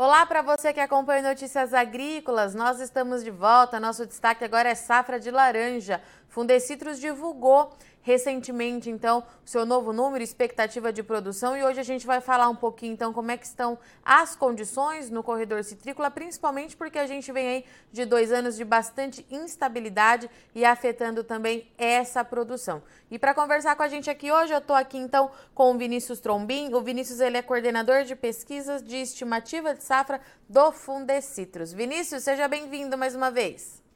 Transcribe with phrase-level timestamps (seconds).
[0.00, 2.54] Olá para você que acompanha Notícias Agrícolas.
[2.54, 3.80] Nós estamos de volta.
[3.80, 6.00] Nosso destaque agora é safra de laranja.
[6.28, 7.72] Fundecitrus divulgou
[8.08, 11.54] recentemente, então, o seu novo número, expectativa de produção.
[11.54, 15.10] E hoje a gente vai falar um pouquinho, então, como é que estão as condições
[15.10, 20.30] no corredor citrícola, principalmente porque a gente vem aí de dois anos de bastante instabilidade
[20.54, 22.82] e afetando também essa produção.
[23.10, 26.18] E para conversar com a gente aqui hoje, eu estou aqui, então, com o Vinícius
[26.18, 26.72] Trombin.
[26.72, 30.18] O Vinícius, ele é coordenador de pesquisas de estimativa de safra
[30.48, 31.74] do Fundecitrus.
[31.74, 33.86] Vinícius, seja bem-vindo mais uma vez.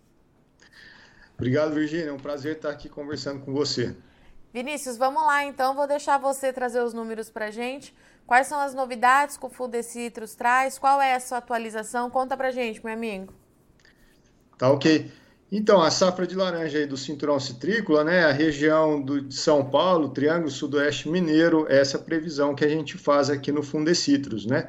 [1.43, 2.11] Obrigado, Virgínia.
[2.11, 3.97] É um prazer estar aqui conversando com você.
[4.55, 5.75] Vinícius, vamos lá então.
[5.75, 7.93] Vou deixar você trazer os números para gente.
[8.25, 10.79] Quais são as novidades que o Fude Citrus traz?
[10.79, 12.09] Qual é a sua atualização?
[12.11, 13.35] Conta para gente, meu amigo.
[14.57, 15.11] Tá ok.
[15.51, 18.25] Então, a safra de laranja aí do cinturão citrícola, né?
[18.25, 22.69] A região do, de São Paulo, Triângulo Sudoeste Mineiro, essa é a previsão que a
[22.69, 24.69] gente faz aqui no Funde Citrus, né?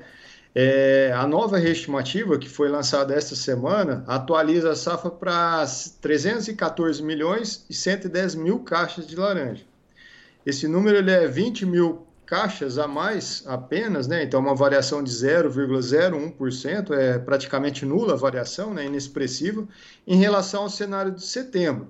[0.56, 5.66] É, a nova reestimativa, que foi lançada esta semana, atualiza a safra para
[6.00, 9.66] 314 milhões e 110 mil caixas de laranja.
[10.46, 14.24] Esse número ele é 20 mil caixas a mais apenas, né?
[14.24, 18.86] então uma variação de 0,01%, é praticamente nula a variação, né?
[18.86, 19.68] inexpressiva,
[20.06, 21.90] em relação ao cenário de setembro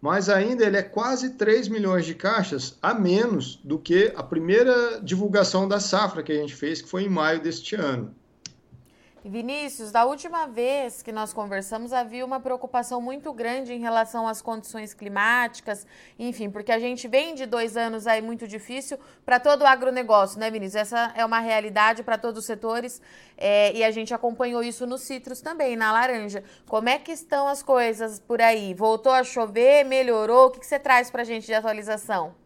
[0.00, 5.00] mas ainda ele é quase 3 milhões de caixas a menos do que a primeira
[5.02, 8.14] divulgação da safra que a gente fez, que foi em maio deste ano.
[9.28, 14.40] Vinícius, da última vez que nós conversamos, havia uma preocupação muito grande em relação às
[14.40, 15.86] condições climáticas,
[16.18, 20.38] enfim, porque a gente vem de dois anos aí muito difícil para todo o agronegócio,
[20.38, 20.82] né, Vinícius?
[20.82, 23.02] Essa é uma realidade para todos os setores
[23.36, 26.44] é, e a gente acompanhou isso nos citros também, na laranja.
[26.66, 28.74] Como é que estão as coisas por aí?
[28.74, 29.84] Voltou a chover?
[29.84, 30.46] Melhorou?
[30.46, 32.45] O que, que você traz para a gente de atualização?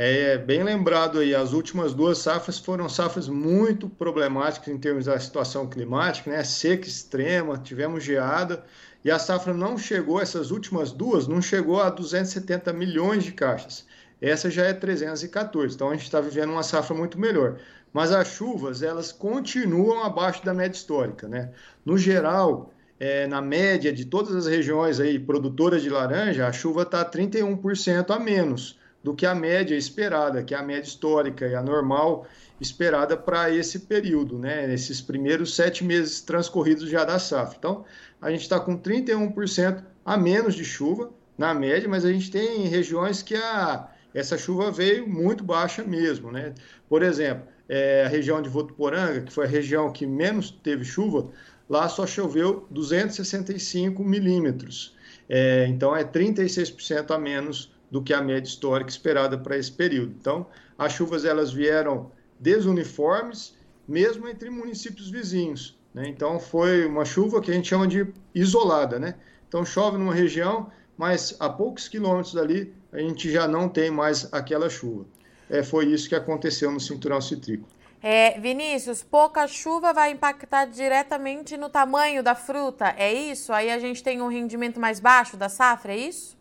[0.00, 5.18] É bem lembrado aí, as últimas duas safras foram safras muito problemáticas em termos da
[5.18, 6.44] situação climática, né?
[6.44, 8.64] Seca extrema, tivemos geada,
[9.04, 13.86] e a safra não chegou, essas últimas duas, não chegou a 270 milhões de caixas.
[14.22, 17.58] Essa já é 314, então a gente está vivendo uma safra muito melhor.
[17.92, 21.50] Mas as chuvas, elas continuam abaixo da média histórica, né?
[21.84, 26.82] No geral, é, na média de todas as regiões aí produtoras de laranja, a chuva
[26.82, 31.54] está 31% a menos do que a média esperada, que é a média histórica e
[31.54, 32.26] a normal
[32.60, 34.70] esperada para esse período, né?
[34.70, 37.56] Esses primeiros sete meses transcorridos já da safra.
[37.58, 37.86] Então,
[38.20, 42.66] a gente está com 31% a menos de chuva na média, mas a gente tem
[42.66, 46.52] regiões que a, essa chuva veio muito baixa mesmo, né?
[46.86, 51.30] Por exemplo, é, a região de Votuporanga, que foi a região que menos teve chuva,
[51.66, 54.94] lá só choveu 265 milímetros.
[55.30, 60.14] É, então, é 36% a menos do que a média histórica esperada para esse período.
[60.18, 60.46] Então,
[60.78, 63.56] as chuvas elas vieram desuniformes,
[63.86, 65.78] mesmo entre municípios vizinhos.
[65.94, 66.08] Né?
[66.08, 68.98] Então, foi uma chuva que a gente chama de isolada.
[68.98, 69.14] Né?
[69.48, 74.32] Então, chove numa região, mas a poucos quilômetros dali a gente já não tem mais
[74.32, 75.06] aquela chuva.
[75.48, 77.68] É, foi isso que aconteceu no cinturão citrícola.
[78.00, 83.52] É, Vinícius, pouca chuva vai impactar diretamente no tamanho da fruta, é isso?
[83.52, 86.37] Aí a gente tem um rendimento mais baixo da safra, é isso?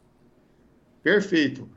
[1.08, 1.70] Perfeito.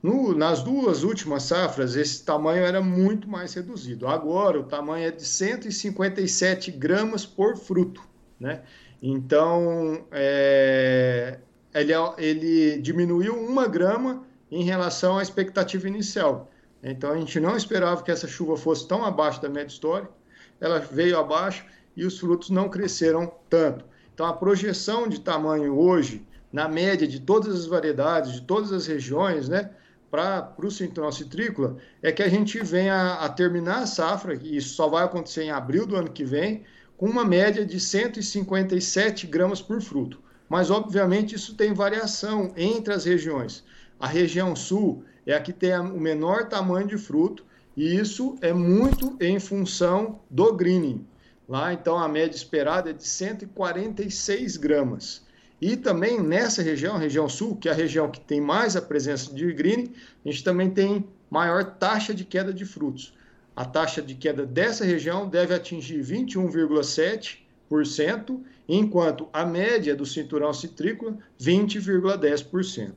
[0.00, 4.06] No, nas duas últimas safras, esse tamanho era muito mais reduzido.
[4.06, 8.00] Agora, o tamanho é de 157 gramas por fruto.
[8.38, 8.62] Né?
[9.02, 11.40] Então, é,
[11.74, 16.48] ele, ele diminuiu uma grama em relação à expectativa inicial.
[16.80, 20.12] Então, a gente não esperava que essa chuva fosse tão abaixo da média histórica.
[20.60, 23.84] Ela veio abaixo e os frutos não cresceram tanto.
[24.14, 28.86] Então, a projeção de tamanho hoje na média de todas as variedades, de todas as
[28.86, 29.70] regiões, né,
[30.10, 34.70] para o cinturão citrícola, é que a gente venha a terminar a safra, e isso
[34.70, 36.64] só vai acontecer em abril do ano que vem,
[36.96, 40.20] com uma média de 157 gramas por fruto.
[40.48, 43.62] Mas, obviamente, isso tem variação entre as regiões.
[44.00, 47.44] A região sul é a que tem o menor tamanho de fruto,
[47.76, 51.06] e isso é muito em função do greening.
[51.46, 55.27] Lá, então, a média esperada é de 146 gramas.
[55.60, 59.34] E também nessa região, região sul, que é a região que tem mais a presença
[59.34, 59.92] de green,
[60.24, 63.12] a gente também tem maior taxa de queda de frutos.
[63.56, 71.18] A taxa de queda dessa região deve atingir 21,7%, enquanto a média do cinturão citrícola
[71.40, 72.92] 20,10%.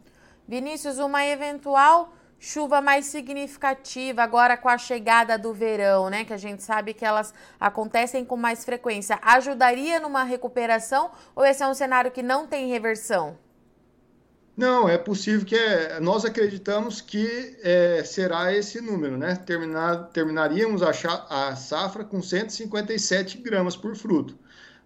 [0.47, 6.25] Vinícius, uma eventual chuva mais significativa agora com a chegada do verão, né?
[6.25, 9.19] Que a gente sabe que elas acontecem com mais frequência.
[9.21, 13.37] Ajudaria numa recuperação ou esse é um cenário que não tem reversão?
[14.57, 19.35] Não, é possível que é, nós acreditamos que é, será esse número, né?
[19.35, 20.89] Terminar, terminaríamos a,
[21.29, 24.35] a safra com 157 gramas por fruto.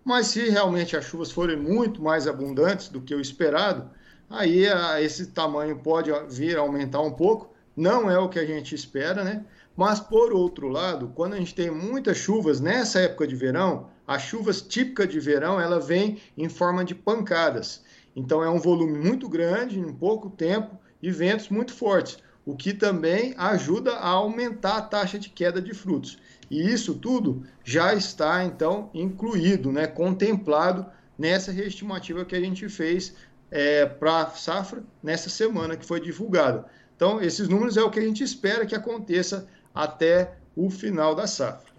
[0.04, 3.90] Mas se realmente as chuvas forem muito mais abundantes do que o esperado,
[4.30, 7.54] aí a, esse tamanho pode vir a aumentar um pouco.
[7.76, 9.46] Não é o que a gente espera, né?
[9.76, 14.22] Mas por outro lado, quando a gente tem muitas chuvas nessa época de verão, as
[14.22, 17.84] chuvas típicas de verão, ela vem em forma de pancadas.
[18.16, 22.74] Então é um volume muito grande em pouco tempo e ventos muito fortes, o que
[22.74, 26.18] também ajuda a aumentar a taxa de queda de frutos.
[26.50, 30.86] E isso tudo já está então incluído, né, contemplado
[31.18, 33.16] nessa reestimativa que a gente fez
[33.56, 36.66] é, para a safra nessa semana que foi divulgada.
[36.94, 41.26] Então, esses números é o que a gente espera que aconteça até o final da
[41.26, 41.74] safra.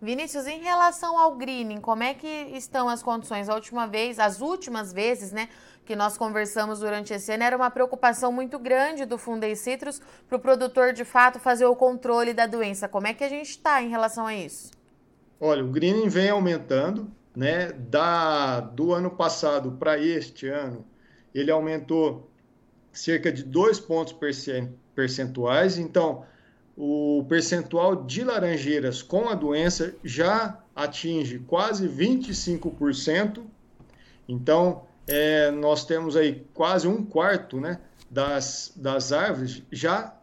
[0.00, 3.50] Vinícius, em relação ao greening, como é que estão as condições?
[3.50, 5.50] A última vez, as últimas vezes, né,
[5.84, 10.36] que nós conversamos durante esse ano, era uma preocupação muito grande do Fundei Citrus para
[10.36, 12.88] o produtor, de fato, fazer o controle da doença.
[12.88, 14.70] Como é que a gente está em relação a isso?
[15.38, 17.72] Olha, o greening vem aumentando, né?
[17.72, 20.86] Da, do ano passado para este ano,
[21.34, 22.30] ele aumentou
[22.92, 24.14] cerca de dois pontos
[24.94, 25.78] percentuais.
[25.78, 26.24] Então,
[26.76, 33.42] o percentual de laranjeiras com a doença já atinge quase 25%.
[34.28, 37.80] Então, é, nós temos aí quase um quarto né,
[38.10, 40.14] das, das árvores já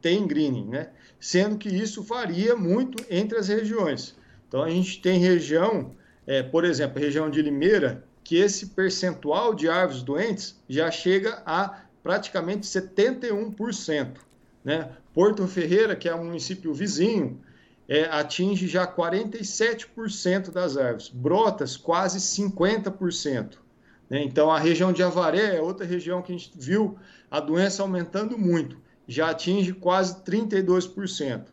[0.00, 0.90] tem greening, né?
[1.18, 4.16] sendo que isso varia muito entre as regiões.
[4.48, 5.92] Então, a gente tem região,
[6.26, 11.42] é, por exemplo, a região de Limeira, que esse percentual de árvores doentes já chega
[11.44, 14.16] a praticamente 71%.
[14.64, 14.88] Né?
[15.12, 17.38] Porto Ferreira, que é um município vizinho,
[17.86, 21.10] é, atinge já 47% das árvores.
[21.10, 23.58] Brotas, quase 50%.
[24.08, 24.22] Né?
[24.22, 26.96] Então, a região de Avaré é outra região que a gente viu
[27.30, 31.48] a doença aumentando muito, já atinge quase 32%.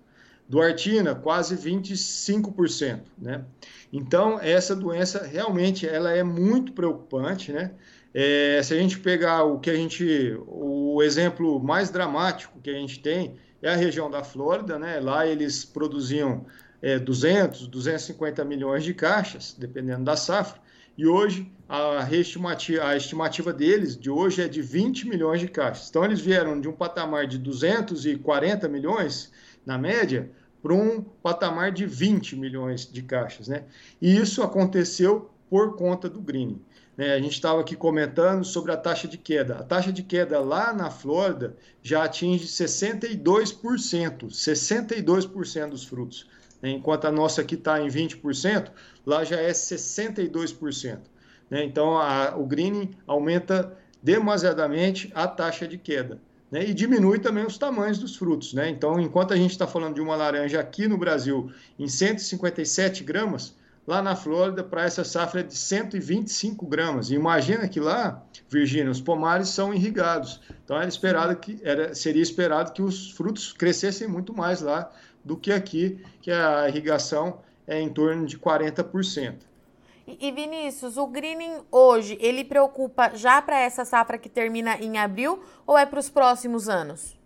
[0.49, 3.01] Duartina, quase 25%.
[3.19, 3.45] Né?
[3.93, 7.71] Então, essa doença realmente ela é muito preocupante, né?
[8.11, 12.73] É, se a gente pegar o que a gente, o exemplo mais dramático que a
[12.73, 14.99] gente tem é a região da Flórida, né?
[14.99, 16.47] Lá eles produziam
[16.81, 20.59] é, 200, 250 milhões de caixas, dependendo da safra,
[20.97, 25.87] e hoje a, a estimativa deles de hoje é de 20 milhões de caixas.
[25.89, 29.31] Então eles vieram de um patamar de 240 milhões
[29.63, 30.31] na média
[30.61, 33.63] para um patamar de 20 milhões de caixas, né?
[34.01, 36.61] E isso aconteceu por conta do greening.
[36.99, 37.13] Né?
[37.13, 39.59] A gente estava aqui comentando sobre a taxa de queda.
[39.59, 46.27] A taxa de queda lá na Flórida já atinge 62%, 62% dos frutos.
[46.61, 46.71] Né?
[46.71, 48.69] Enquanto a nossa aqui está em 20%,
[49.05, 50.99] lá já é 62%.
[51.49, 51.63] Né?
[51.63, 56.21] Então, a, o greening aumenta demasiadamente a taxa de queda.
[56.51, 56.67] Né?
[56.67, 58.53] E diminui também os tamanhos dos frutos.
[58.53, 58.69] Né?
[58.69, 63.55] Então, enquanto a gente está falando de uma laranja aqui no Brasil em 157 gramas,
[63.85, 67.09] lá na Flórida, para essa safra é de 125 gramas.
[67.09, 70.39] E imagina que lá, Virgínia, os pomares são irrigados.
[70.63, 74.91] Então, era esperado que, era, seria esperado que os frutos crescessem muito mais lá
[75.23, 79.48] do que aqui, que a irrigação é em torno de 40%.
[80.19, 85.43] E Vinícius, o greening hoje, ele preocupa já para essa safra que termina em abril
[85.67, 87.17] ou é para os próximos anos?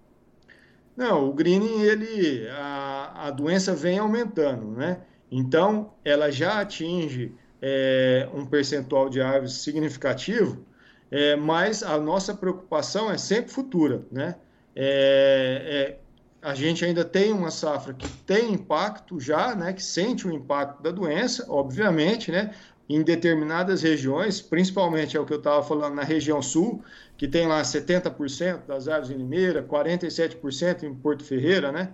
[0.95, 5.01] Não, o greening, ele, a, a doença vem aumentando, né?
[5.31, 10.65] Então, ela já atinge é, um percentual de árvores significativo,
[11.09, 14.35] é, mas a nossa preocupação é sempre futura, né?
[14.75, 15.99] É, é,
[16.43, 19.71] a gente ainda tem uma safra que tem impacto já, né?
[19.71, 22.53] Que sente o impacto da doença, obviamente, né?
[22.89, 26.83] Em determinadas regiões, principalmente é o que eu estava falando na região sul,
[27.17, 31.93] que tem lá 70% das árvores em Limeira, 47% em Porto Ferreira, né?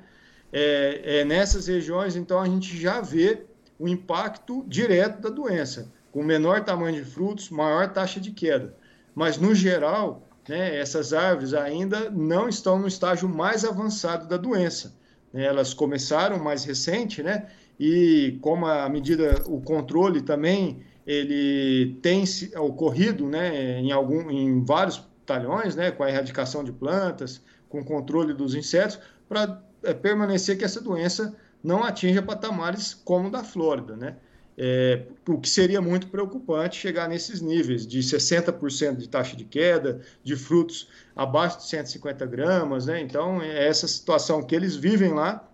[0.51, 3.45] é, é, nessas regiões, então, a gente já vê
[3.77, 8.75] o impacto direto da doença, com menor tamanho de frutos, maior taxa de queda.
[9.13, 14.95] Mas, no geral, né, essas árvores ainda não estão no estágio mais avançado da doença.
[15.31, 17.47] Né, elas começaram mais recente, né,
[17.79, 22.23] e como a medida, o controle também, ele tem
[22.57, 27.85] ocorrido né, em, algum, em vários talhões, né, com a erradicação de plantas, com o
[27.85, 33.43] controle dos insetos, para é, permanecer que essa doença não atinja patamares como o da
[33.43, 34.15] Flórida, né?
[34.61, 40.01] É, o que seria muito preocupante chegar nesses níveis de 60% de taxa de queda,
[40.21, 42.99] de frutos abaixo de 150 gramas, né?
[42.99, 45.48] Então, é essa situação que eles vivem lá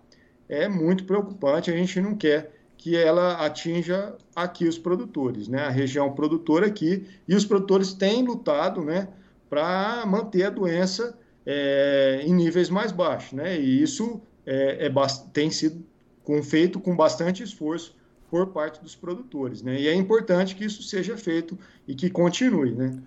[0.48, 1.70] é muito preocupante.
[1.70, 5.62] A gente não quer que ela atinja aqui os produtores, né?
[5.62, 9.08] A região produtora aqui e os produtores têm lutado, né?
[9.48, 13.58] para manter a doença é, em níveis mais baixos, né?
[13.58, 14.92] E isso é, é,
[15.32, 15.84] tem sido
[16.24, 17.94] com, feito com bastante esforço
[18.28, 19.80] por parte dos produtores, né?
[19.80, 22.98] E é importante que isso seja feito e que continue, né?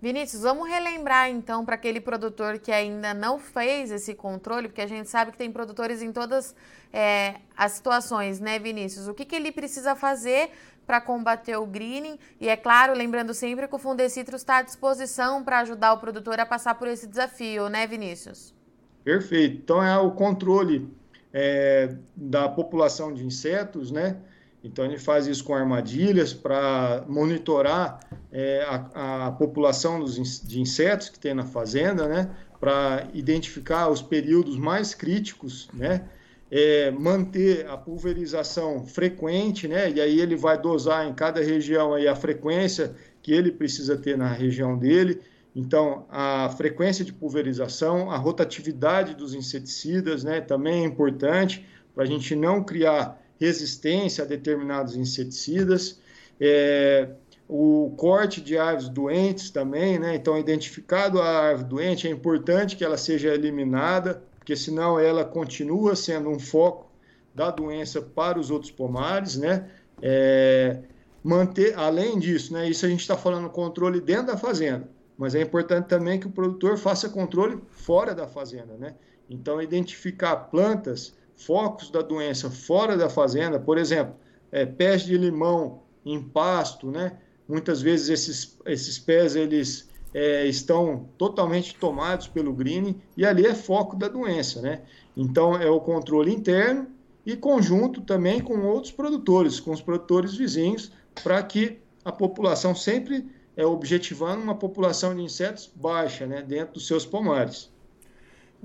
[0.00, 4.86] Vinícius, vamos relembrar então para aquele produtor que ainda não fez esse controle, porque a
[4.86, 6.54] gente sabe que tem produtores em todas
[6.92, 9.08] é, as situações, né, Vinícius?
[9.08, 10.50] O que, que ele precisa fazer
[10.86, 12.18] para combater o greening?
[12.38, 16.38] E é claro, lembrando sempre que o Fundecitrus está à disposição para ajudar o produtor
[16.38, 18.54] a passar por esse desafio, né, Vinícius?
[19.02, 19.62] Perfeito.
[19.62, 20.92] Então é o controle
[21.32, 24.16] é, da população de insetos, né?
[24.66, 28.00] Então, ele faz isso com armadilhas para monitorar
[28.32, 32.30] é, a, a, população dos, de insetos que tem na fazenda, né?
[32.58, 36.02] Para identificar os períodos mais críticos, né?
[36.50, 39.90] É, manter a pulverização frequente, né?
[39.90, 44.16] E aí ele vai dosar em cada região aí a frequência que ele precisa ter
[44.16, 45.20] na região dele.
[45.54, 50.40] Então, a frequência de pulverização, a rotatividade dos inseticidas, né?
[50.40, 56.00] Também é importante para a gente não criar resistência a determinados inseticidas,
[56.40, 57.08] é,
[57.48, 60.16] o corte de árvores doentes também, né?
[60.16, 65.94] Então, identificado a árvore doente, é importante que ela seja eliminada, porque senão ela continua
[65.94, 66.90] sendo um foco
[67.34, 69.70] da doença para os outros pomares, né?
[70.02, 70.78] É,
[71.22, 72.68] manter, além disso, né?
[72.68, 76.30] Isso a gente está falando controle dentro da fazenda, mas é importante também que o
[76.30, 78.94] produtor faça controle fora da fazenda, né?
[79.30, 84.14] Então, identificar plantas focos da doença fora da fazenda, por exemplo,
[84.50, 87.18] é, pés de limão em pasto, né?
[87.48, 93.54] Muitas vezes esses, esses pés eles é, estão totalmente tomados pelo green e ali é
[93.54, 94.82] foco da doença, né?
[95.16, 96.86] Então é o controle interno
[97.24, 103.28] e conjunto também com outros produtores, com os produtores vizinhos, para que a população sempre
[103.56, 107.70] é objetivando uma população de insetos baixa, né, dentro dos seus pomares.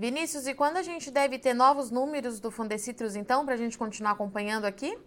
[0.01, 3.77] Vinícius, e quando a gente deve ter novos números do Fundecitrus, então, para a gente
[3.77, 4.98] continuar acompanhando aqui?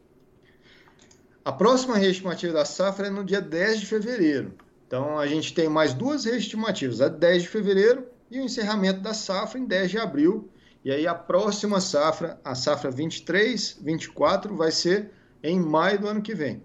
[1.45, 4.55] A próxima reestimativa da safra é no dia 10 de fevereiro.
[4.87, 9.13] Então, a gente tem mais duas reestimativas, a 10 de fevereiro e o encerramento da
[9.13, 10.49] safra em 10 de abril.
[10.85, 15.11] E aí, a próxima safra, a safra 23, 24, vai ser
[15.43, 16.63] em maio do ano que vem.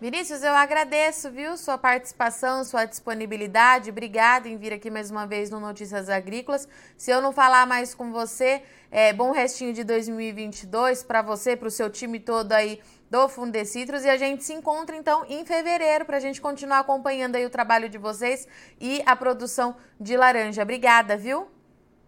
[0.00, 3.90] Vinícius, eu agradeço, viu, sua participação, sua disponibilidade.
[3.90, 6.66] Obrigada em vir aqui mais uma vez no Notícias Agrícolas.
[6.96, 11.68] Se eu não falar mais com você, é, bom restinho de 2022 para você, para
[11.68, 12.80] o seu time todo aí
[13.10, 14.02] do Fundecitrus.
[14.02, 17.50] E a gente se encontra então em fevereiro para a gente continuar acompanhando aí o
[17.50, 18.48] trabalho de vocês
[18.80, 20.62] e a produção de laranja.
[20.62, 21.46] Obrigada, viu?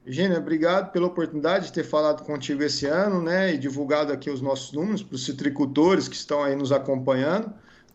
[0.03, 4.41] Virginia, obrigado pela oportunidade de ter falado contigo esse ano, né, e divulgado aqui os
[4.41, 7.53] nossos números para os citricultores que estão aí nos acompanhando.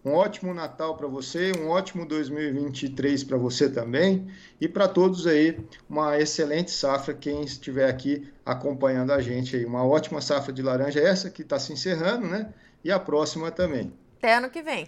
[0.08, 5.60] Um ótimo Natal para você, um ótimo 2023 para você também e para todos aí
[5.90, 11.02] uma excelente safra quem estiver aqui acompanhando a gente aí, uma ótima safra de laranja
[11.02, 12.54] essa que está se encerrando, né?
[12.86, 13.92] E a próxima também.
[14.18, 14.88] Até ano que vem.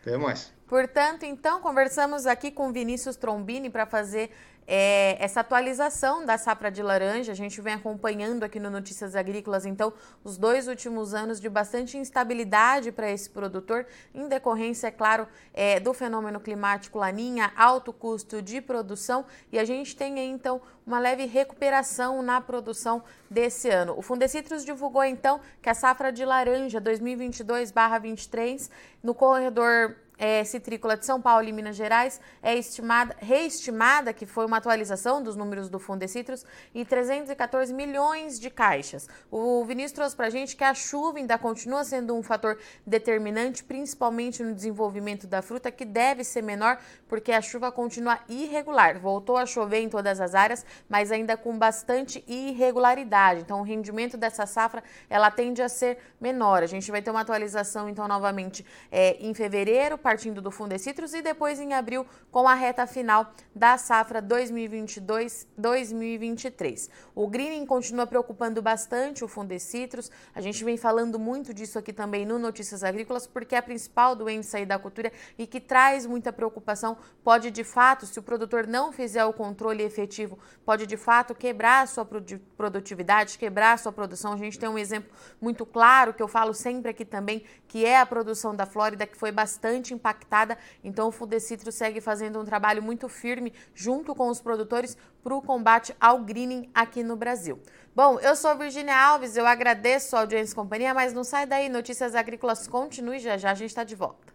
[0.00, 0.52] Até mais.
[0.68, 4.30] Portanto, então, conversamos aqui com Vinícius Trombini para fazer
[4.66, 7.32] é, essa atualização da safra de laranja.
[7.32, 9.92] A gente vem acompanhando aqui no Notícias Agrícolas, então,
[10.24, 15.80] os dois últimos anos de bastante instabilidade para esse produtor, em decorrência, é claro, é,
[15.80, 20.98] do fenômeno climático Laninha, alto custo de produção, e a gente tem aí, então, uma
[20.98, 23.94] leve recuperação na produção desse ano.
[23.96, 28.70] O Fundecitrus divulgou, então, que a safra de laranja 2022-23
[29.02, 34.46] no corredor é, citrícola de São Paulo e Minas Gerais é estimada, reestimada, que foi
[34.46, 39.08] uma atualização dos números do Fundecitrus, em 314 milhões de caixas.
[39.28, 43.64] O Vinícius trouxe para a gente que a chuva ainda continua sendo um fator determinante,
[43.64, 49.00] principalmente no desenvolvimento da fruta, que deve ser menor, porque a chuva continua irregular.
[49.00, 53.40] Voltou a chover em todas as áreas, mas ainda com bastante irregularidade.
[53.40, 56.62] Então, o rendimento dessa safra ela tende a ser menor.
[56.62, 61.22] A gente vai ter uma atualização, então, novamente é, em fevereiro, partindo do Fundecitrus e
[61.22, 66.90] depois em abril com a reta final da safra 2022-2023.
[67.14, 70.10] O greening continua preocupando bastante o Fundecitrus.
[70.34, 74.14] A gente vem falando muito disso aqui também no Notícias Agrícolas, porque é a principal
[74.14, 76.98] doença aí da cultura e que traz muita preocupação.
[77.24, 81.84] Pode de fato, se o produtor não fizer o controle efetivo, pode de fato quebrar
[81.84, 84.34] a sua produtividade, quebrar a sua produção.
[84.34, 87.98] A gente tem um exemplo muito claro que eu falo sempre aqui também, que é
[87.98, 90.58] a produção da Flórida, que foi bastante impactada.
[90.82, 95.40] Então, o Fundecitro segue fazendo um trabalho muito firme junto com os produtores para o
[95.40, 97.60] combate ao greening aqui no Brasil.
[97.94, 101.68] Bom, eu sou Virginia Alves, eu agradeço a audiência e companhia, mas não sai daí,
[101.68, 104.32] Notícias Agrícolas continue já já, a gente está de volta.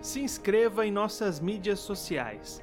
[0.00, 2.62] Se inscreva em nossas mídias sociais